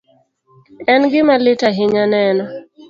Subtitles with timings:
[0.93, 2.43] En gima lit ahinya neno